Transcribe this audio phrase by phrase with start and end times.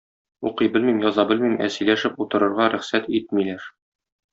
[0.49, 3.73] Укый белмим, яза белмим, ә сөйләшеп утырырга рөхсәт итмиләр.